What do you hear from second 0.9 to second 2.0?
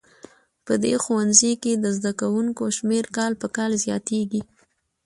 ښوونځي کې د